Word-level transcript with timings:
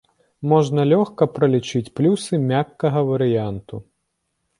Можна 0.51 0.85
лёгка 0.91 1.27
пралічыць 1.35 1.93
плюсы 1.99 2.39
мяккага 2.47 2.99
варыянту. 3.11 3.75